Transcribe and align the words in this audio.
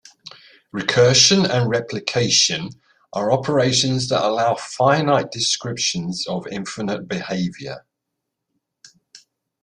"Recursion" 0.73 1.47
and 1.47 1.69
"replication" 1.69 2.71
are 3.13 3.31
operations 3.31 4.09
that 4.09 4.25
allow 4.25 4.55
finite 4.55 5.29
descriptions 5.29 6.25
of 6.25 6.47
infinite 6.47 7.07
behaviour. 7.07 7.85